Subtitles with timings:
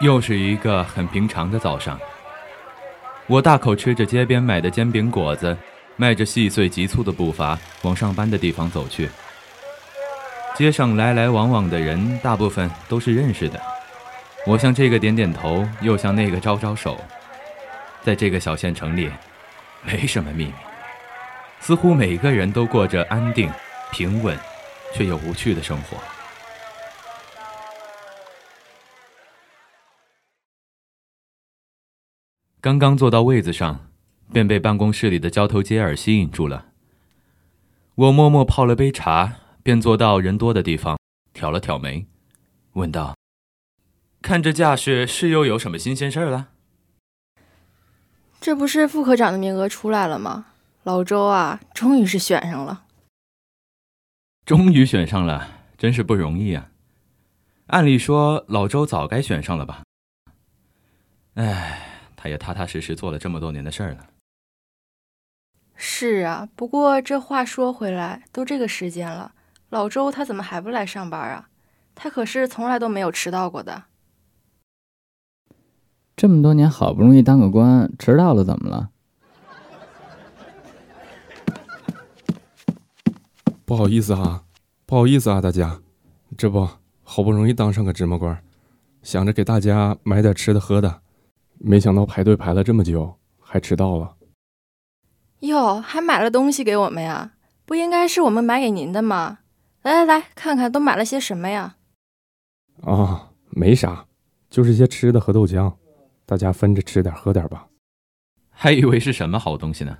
[0.00, 2.00] 又是一个很平常的早上，
[3.26, 5.54] 我大口吃着街边买的煎饼果子，
[5.96, 9.10] 迈着细碎急促的步伐往上班的地方走去。
[10.56, 13.60] 街上来来往往的人，大部分都是认识的。
[14.46, 16.98] 我向这个点点头，又向那个招招手。
[18.02, 19.10] 在这个小县城里，
[19.82, 20.54] 没什么秘密，
[21.60, 23.50] 似乎每个人都过着安定、
[23.92, 24.34] 平稳，
[24.94, 25.98] 却又无趣的生活。
[32.62, 33.88] 刚刚坐到位子上，
[34.34, 36.66] 便被办公室里的交头接耳吸引住了。
[37.94, 40.98] 我默默泡了杯茶，便坐到人多的地方，
[41.32, 42.06] 挑了挑眉，
[42.74, 43.16] 问道
[44.20, 46.48] ：“看这架势，是又有什么新鲜事儿了？”
[48.42, 50.48] 这不是副科长的名额出来了吗？
[50.82, 52.84] 老周啊，终于是选上了。
[54.44, 56.68] 终于选上了，真是不容易啊！
[57.68, 59.82] 按理说，老周早该选上了吧？
[61.36, 61.86] 哎。
[62.22, 64.06] 他也踏踏实实做了这么多年的事儿了。
[65.74, 69.32] 是啊，不过这话说回来，都这个时间了，
[69.70, 71.48] 老周他怎么还不来上班啊？
[71.94, 73.84] 他可是从来都没有迟到过的。
[76.14, 78.90] 这么多年好不容易当个官，迟到了怎么了？
[83.64, 84.44] 不好意思哈，
[84.84, 85.80] 不好意思啊，大家，
[86.36, 86.68] 这不
[87.02, 88.44] 好不容易当上个芝麻官，
[89.02, 91.00] 想着给大家买点吃的喝的。
[91.62, 94.16] 没想到排队排了这么久，还迟到了。
[95.40, 97.32] 哟，还买了东西给我们呀？
[97.66, 99.40] 不应该是我们买给您的吗？
[99.82, 101.76] 来来来，看看都买了些什么呀？
[102.82, 104.06] 啊，没啥，
[104.48, 105.74] 就是些吃的和豆浆，
[106.24, 107.68] 大家分着吃点喝点吧。
[108.50, 109.98] 还以为是什么好东西呢。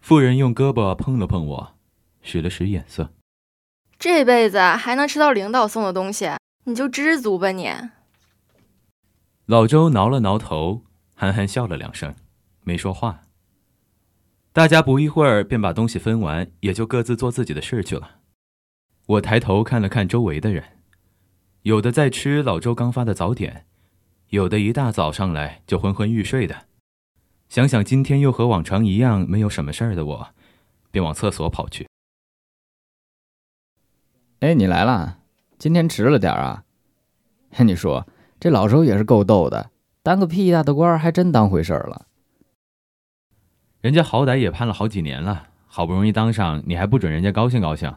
[0.00, 1.74] 妇人用胳膊碰了碰我，
[2.22, 3.10] 使了使眼色。
[3.98, 6.30] 这辈子还能吃到领导送的东西，
[6.64, 7.72] 你就知足吧你。
[9.46, 10.84] 老周挠了挠头，
[11.16, 12.14] 憨憨笑了两声，
[12.62, 13.24] 没说话。
[14.52, 18.20] 大家不一会儿便把东西分完，也就各自做自己的事去了。
[19.06, 20.78] 我抬头看了看周围的人，
[21.62, 23.66] 有的在吃老周刚发的早点，
[24.28, 26.66] 有的一大早上来就昏昏欲睡的。
[27.48, 30.28] 想想今天又和往常一样没有什么事儿的我，
[30.92, 31.88] 便往厕所跑去。
[34.38, 35.18] 哎，你来了，
[35.58, 36.64] 今天迟了点儿啊？
[37.58, 38.06] 跟 你说。
[38.42, 39.70] 这老周也是够逗的，
[40.02, 42.06] 当个屁大的官还真当回事儿了。
[43.80, 47.94] 人家好歹也盼了好几年了，好不容易当上，你还不准人家高兴高兴？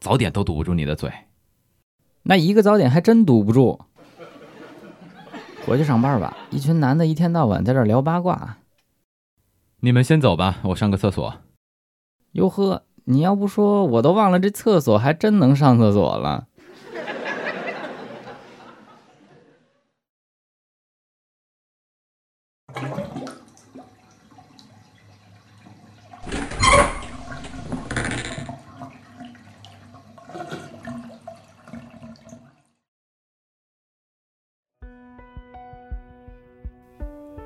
[0.00, 1.12] 早点都堵不住你的嘴，
[2.22, 3.78] 那一个早点还真堵不住。
[5.66, 8.56] 回去上班吧，一群男的一天到晚在这聊八卦。
[9.80, 11.34] 你们先走吧，我上个厕所。
[12.32, 16.46] 哟呵，你要不说我都忘了，这厕所还真能上厕所了。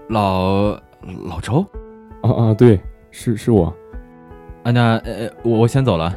[0.09, 0.71] 老
[1.27, 1.65] 老周，
[2.23, 2.81] 啊啊，对，
[3.11, 3.67] 是是我。
[4.65, 6.15] 啊，那呃，我我先走了。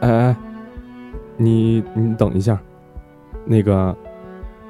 [0.00, 0.36] 哎哎，
[1.36, 2.58] 你你等一下，
[3.44, 3.94] 那个，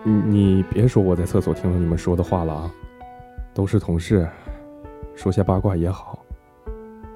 [0.03, 2.71] 你你别说我在厕所听到你们说的话了啊，
[3.55, 4.29] 都是同事，
[5.15, 6.19] 说些八卦也好，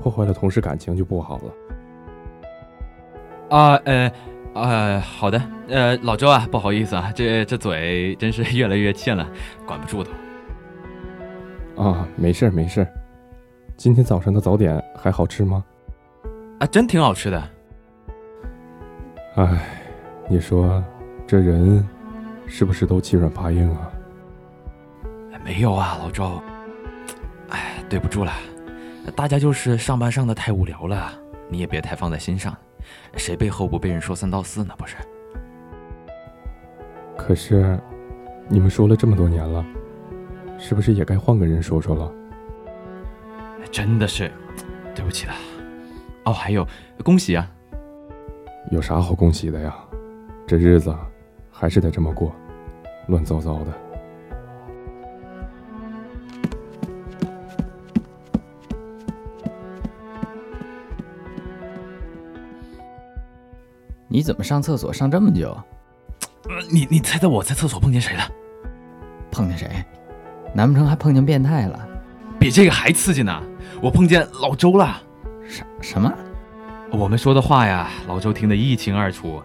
[0.00, 1.44] 破坏了同事感情就不好了。
[3.56, 4.12] 啊呃
[4.54, 9.26] 啊，好的，呃，老周啊，不好意思啊，这这嘴真是越来越欠了，
[9.66, 10.10] 管不住的。
[11.82, 12.87] 啊，没事没事。
[13.76, 15.65] 今天早上的早点还好吃吗？
[16.60, 17.43] 啊，真挺好吃的。
[19.34, 19.66] 哎，
[20.28, 20.81] 你说
[21.26, 21.84] 这人
[22.47, 23.91] 是不是都欺软怕硬啊？
[25.44, 26.41] 没有啊，老周。
[27.48, 28.32] 哎，对不住了，
[29.16, 31.12] 大家就是上班上的太无聊了，
[31.49, 32.56] 你也别太放在心上。
[33.16, 34.73] 谁背后不被人说三道四呢？
[34.78, 34.94] 不是。
[37.17, 37.76] 可是，
[38.46, 39.64] 你们说了这么多年了。
[40.64, 42.11] 是不是也该换个人说说了？
[43.73, 44.31] 真的是，
[44.94, 45.35] 对不起了。
[46.25, 46.64] 哦，还有，
[47.03, 47.50] 恭喜啊！
[48.70, 49.75] 有啥好恭喜的呀？
[50.47, 50.94] 这日子
[51.50, 52.32] 还是得这么过，
[53.09, 53.73] 乱糟糟的。
[64.06, 65.56] 你怎么上厕所上这么久？
[66.70, 68.23] 你你猜猜我在厕所碰见谁了？
[69.31, 69.69] 碰见谁？
[70.54, 71.88] 难不成还碰见变态了？
[72.38, 73.40] 比这个还刺激呢！
[73.81, 75.00] 我碰见老周了。
[75.46, 76.12] 什什么？
[76.90, 79.43] 我们说的话呀，老周听得一清二楚。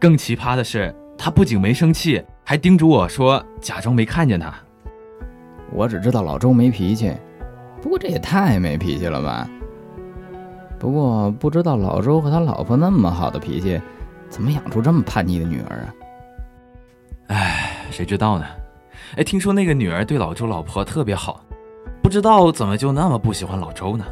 [0.00, 2.56] 更奇葩的是，他不仅没生气，还。
[2.56, 4.52] 叮嘱我说假装没看见他。
[5.70, 7.12] 我只知道老周没脾气，
[7.80, 9.48] 不过这也太没脾气了吧。
[10.78, 13.80] 不过不知道老周和他老婆那么好的脾气，
[14.28, 15.94] 怎么养出这么叛逆的女儿啊？
[17.28, 18.44] 唉，谁知道呢？
[19.16, 21.44] 哎，听说那个女儿对老周老婆特别好，
[22.02, 24.06] 不知道怎么就那么不喜欢老周呢？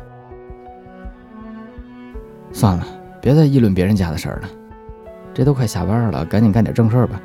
[2.52, 2.86] 算了，
[3.18, 4.48] 别再议论别人家的事儿了。
[5.32, 7.18] 这都快下班了，赶紧干点正事儿吧。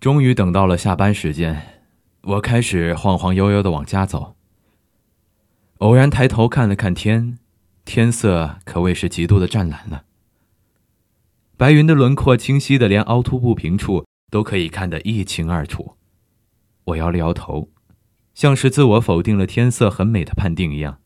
[0.00, 1.60] 终于等到了下班时间，
[2.22, 4.37] 我开始晃晃悠悠的往家走。
[5.78, 7.38] 偶然抬头看了看天，
[7.84, 10.04] 天色可谓是极度的湛蓝了。
[11.56, 15.96] 白云的轮廓清晰的，连凹凸不平处都可以看得一清二楚。
[16.84, 17.70] 我摇了摇头，
[18.34, 20.98] 像是自我否定了天色很美的判定一样。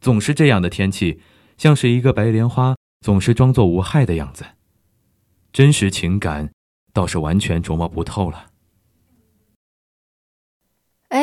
[0.00, 1.20] 总是这样的天气，
[1.56, 4.44] 像是一个白莲花，总是装作无害的样子，
[5.52, 6.50] 真实情感。
[6.92, 8.49] 倒是完全琢磨不透了。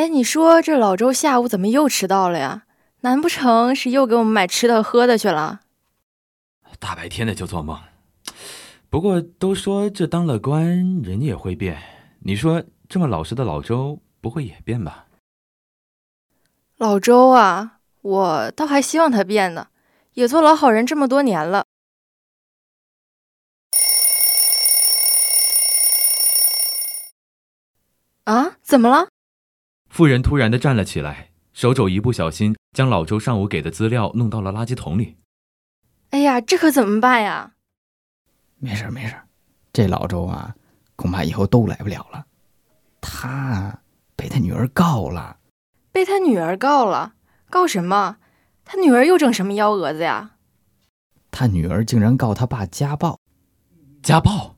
[0.08, 2.62] 哎，你说这老周下午怎么又迟到了呀？
[3.00, 5.60] 难不成是又给我们买吃的喝的去了？
[6.78, 7.78] 大白天的就做梦。
[8.88, 11.82] 不过都说这当了官人也会变，
[12.20, 15.08] 你说这么老实的老周不会也变吧？
[16.78, 19.68] 老周啊，我倒还希望他变呢，
[20.14, 21.66] 也做老好人这么多年了。
[28.24, 29.08] 啊，怎么了？
[29.88, 35.16] 妇人突然的站了起来，手肘一不小心将老周上午给的资料弄到了垃圾桶里。
[36.10, 37.54] 哎呀，这可怎么办呀？
[38.58, 39.14] 没事没事，
[39.72, 40.54] 这老周啊，
[40.96, 42.26] 恐怕以后都来不了了。
[43.00, 43.80] 他
[44.16, 45.38] 被他女儿告了。
[45.92, 47.14] 被他女儿告了？
[47.50, 48.18] 告什么？
[48.64, 50.32] 他女儿又整什么幺蛾子呀？
[51.30, 53.20] 他女儿竟然告他爸家暴。
[54.02, 54.56] 家暴？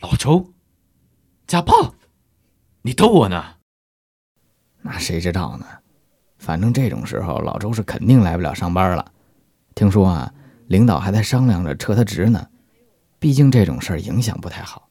[0.00, 0.52] 老周？
[1.46, 1.94] 家暴？
[2.82, 3.57] 你逗我呢？
[4.90, 5.66] 那谁知道呢？
[6.38, 9.12] 反正这种时候，老周是肯定来不了上班了。
[9.74, 10.32] 听说啊，
[10.68, 12.48] 领导还在商量着撤他职呢。
[13.18, 14.88] 毕竟这种事儿影响不太好。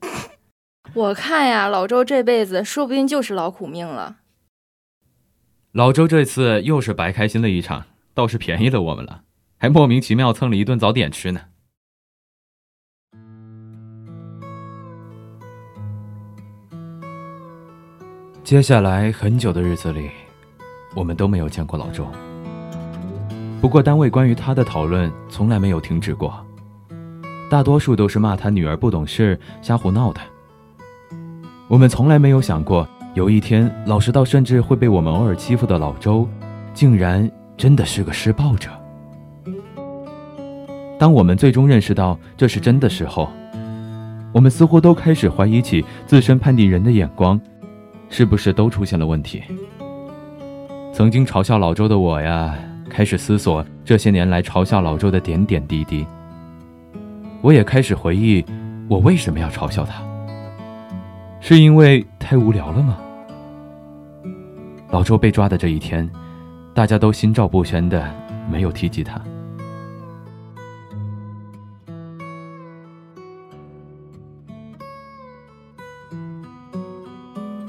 [0.94, 4.18] 我看呀，老周这辈子说不定就是劳苦命了。
[5.72, 7.84] 老周这次又是白开心了一场，
[8.14, 9.24] 倒是便宜了我们了，
[9.58, 11.42] 还莫名其妙蹭了一顿早点吃呢。
[18.48, 20.08] 接下来很久的日子里，
[20.94, 22.06] 我们都没有见过老周。
[23.60, 26.34] 不过单位关于他的讨论从来没有停止过，
[27.50, 30.20] 大多数都是骂他女儿不懂事、瞎胡闹的。
[31.68, 36.26] 我们从来没有想过，有一天老实到甚至会被我们偶尔欺负的老周，
[36.72, 38.70] 竟然真的是个施暴者。
[40.98, 43.28] 当我们最终认识到这是真的时候，
[44.32, 47.38] 我们似乎都开始怀疑起自身判定人的眼光。
[48.10, 49.42] 是不是都出现了问题？
[50.92, 52.56] 曾经嘲笑老周的我呀，
[52.90, 56.06] 开始思索这些年来嘲笑老周的点点滴滴。
[57.40, 58.44] 我也开始回忆，
[58.88, 60.02] 我为什么要嘲笑他？
[61.40, 62.98] 是因为太无聊了吗？
[64.90, 66.08] 老周被抓的这一天，
[66.74, 68.12] 大家都心照不宣的
[68.50, 69.20] 没有提及他。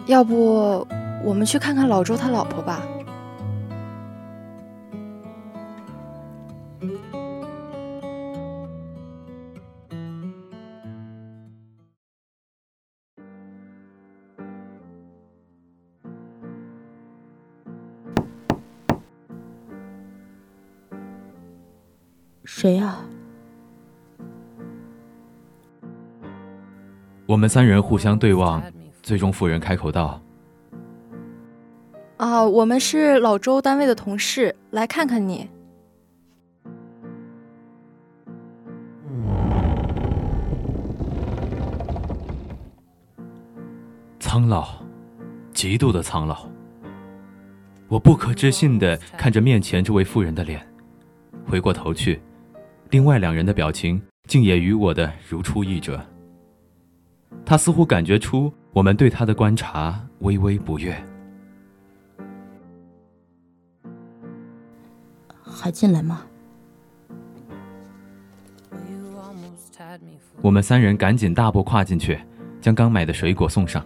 [0.09, 0.87] 要不
[1.23, 2.81] 我们去看看老周他老婆吧。
[22.43, 22.97] 谁呀？
[27.27, 28.59] 我们三人互相对望。
[29.09, 30.21] 最终，妇人开口道
[32.17, 35.49] ：“啊，我们是老周单位的同事，来看看你。
[44.19, 44.67] 苍老，
[45.55, 46.47] 极度的苍老。
[47.87, 50.63] 我不可置信的看着面前这位妇人的脸，
[51.47, 52.21] 回过头去，
[52.91, 55.99] 另外两人的表情竟也与我的如出一辙。
[57.43, 60.95] 他似乎感觉出。”我们对他的观察微微不悦，
[65.43, 66.21] 还进来吗？
[70.41, 72.17] 我们三人赶紧大步跨进去，
[72.61, 73.85] 将刚买的水果送上。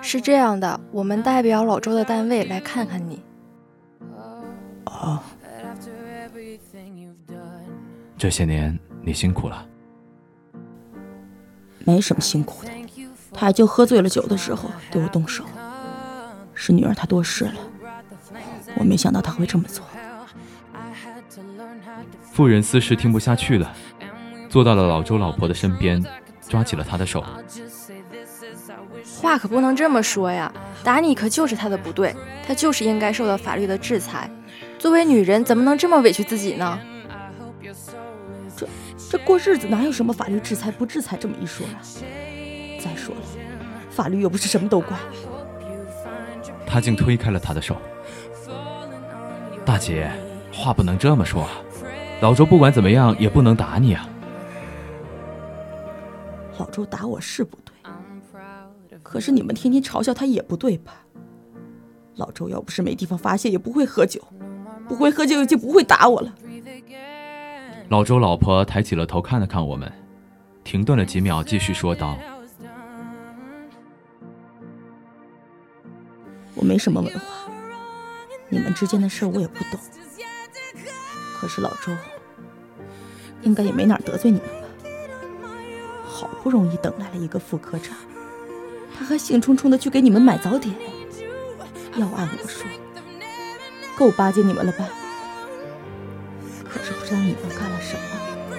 [0.00, 3.22] 是这样的，我们代表老周的单位来看看你。
[4.86, 5.20] 哦，
[8.16, 9.66] 这些年你辛苦了。
[11.84, 12.70] 没什么辛苦的，
[13.32, 15.44] 他就喝醉了酒的时候对我动手，
[16.54, 17.54] 是女儿她多事了，
[18.76, 19.84] 我没想到他会这么做。
[22.32, 23.72] 妇人思是听不下去了，
[24.48, 26.02] 坐到了老周老婆的身边，
[26.48, 27.22] 抓起了她的手。
[29.20, 32.14] 话可不能这么说呀，打你可就是他的不对，
[32.46, 34.30] 他就是应该受到法律的制裁。
[34.78, 36.78] 作为女人，怎么能这么委屈自己呢？
[39.14, 41.78] 这这过日子哪有什么法律制裁不制裁这么一说啊？
[42.80, 43.20] 再说了，
[43.88, 44.98] 法律又不是什么都管。
[46.66, 47.76] 他竟推开了他的手。
[49.64, 50.10] 大姐，
[50.52, 51.50] 话不能这么说啊！
[52.20, 54.08] 老周不管怎么样也不能打你啊！
[56.58, 61.04] 老周打我是不对，可是你们天天嘲笑他也不对吧？
[62.16, 64.20] 老周要不是没地方发泄，也不会喝酒，
[64.88, 66.34] 不会喝酒就不会打我了。
[67.88, 69.92] 老周老婆抬起了头看了看我们，
[70.64, 72.16] 停顿了几秒，继续说道
[76.56, 77.20] ：“我没什么文化，
[78.48, 79.78] 你们之间的事我也不懂。
[81.36, 81.92] 可是老周
[83.42, 84.54] 应该也没哪得罪你们吧？
[86.04, 87.94] 好不容易等来了一个副科长，
[88.98, 90.74] 他还兴冲冲的去给你们买早点。
[91.96, 92.66] 要按我说，
[93.94, 94.88] 够巴结你们了吧？
[97.04, 98.56] 不知道你们干了什么，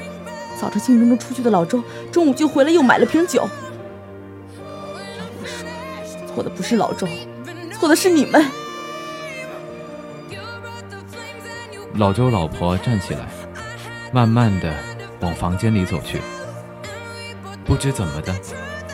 [0.55, 3.41] 早上兴冲冲出去的老周，中午就回来又买了瓶酒。
[3.41, 5.67] 要我说，
[6.27, 7.07] 错的不是老周，
[7.73, 8.45] 错的是你们。
[11.95, 13.27] 老周老婆站起来，
[14.11, 14.71] 慢慢的
[15.21, 16.21] 往房间里走去。
[17.65, 18.31] 不知怎么的，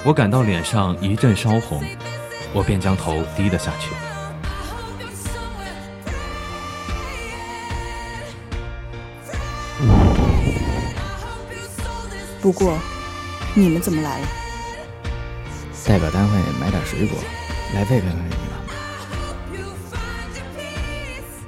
[0.05, 1.83] 我感到脸上一阵烧红，
[2.53, 3.91] 我便将头低了下去。
[12.41, 12.77] 不过，
[13.53, 14.27] 你们怎么来了？
[15.85, 16.29] 代表单位
[16.59, 17.19] 买点水果，
[17.75, 18.57] 来慰慰慰你们。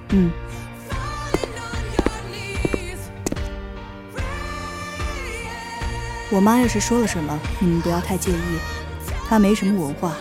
[0.10, 0.32] 嗯。
[6.30, 8.60] 我妈要是说了什么，你们不要太介意。
[9.28, 10.16] 她没什么文化，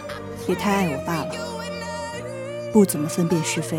[0.47, 1.35] 也太爱我爸了，
[2.73, 3.79] 不怎么分辨是非。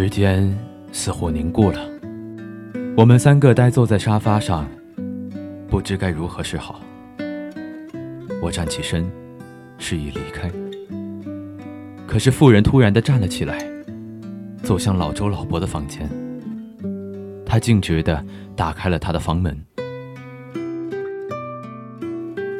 [0.00, 0.56] 时间
[0.92, 1.80] 似乎凝固了，
[2.96, 4.64] 我们三个呆坐在沙发上，
[5.68, 6.80] 不知该如何是好。
[8.40, 9.10] 我站起身，
[9.76, 10.48] 示意离开，
[12.06, 13.58] 可是妇人突然的站了起来，
[14.62, 16.08] 走向老周老伯的房间。
[17.44, 18.24] 她径直的
[18.54, 19.60] 打开了他的房门。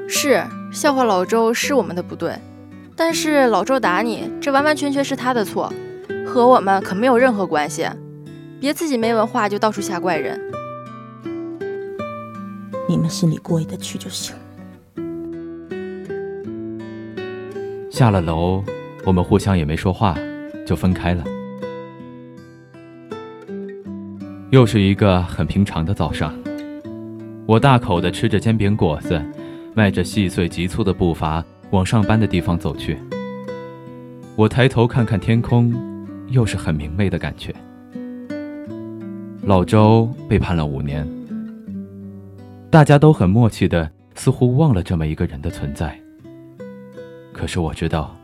[0.09, 0.43] 是
[0.73, 2.37] 笑话老周是我们的不对，
[2.97, 5.73] 但是老周打你，这完完全全是他的错。
[6.29, 7.89] 和我们可没有任何关系，
[8.61, 10.39] 别自己没文化就到处吓怪人。
[12.87, 14.37] 你们心里过意得去就行。
[17.91, 18.63] 下了楼，
[19.05, 20.17] 我们互相也没说话，
[20.67, 21.25] 就分开了。
[24.51, 26.33] 又是一个很平常的早上，
[27.47, 29.21] 我大口的吃着煎饼果子，
[29.75, 32.99] 迈着细碎急促的步伐往上班的地方走去。
[34.37, 35.88] 我抬头看看天空。
[36.31, 37.55] 又是很明媚的感觉。
[39.43, 41.07] 老周被判了五年，
[42.71, 45.99] 大家都很默契的，似乎忘了这么一个人的存在。
[47.33, 48.15] 可是我知道，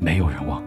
[0.00, 0.62] 没有人忘。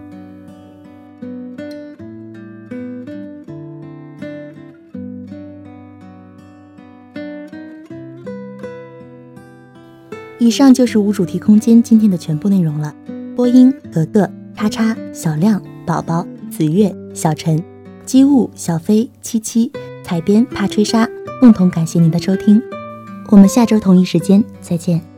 [10.39, 12.95] 以上就是无主题空间今天的全部内容了。
[13.35, 15.61] 播音：格格、叉叉、小亮。
[15.89, 17.63] 宝宝、子月、小陈、
[18.05, 19.71] 机务、小飞、七七、
[20.03, 21.09] 彩边、怕吹沙，
[21.41, 22.61] 共同感谢您的收听，
[23.31, 25.08] 我们下周同一时间再见。